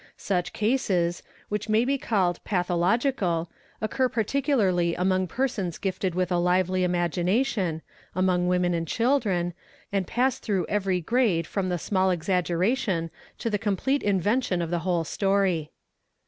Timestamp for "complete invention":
13.59-14.59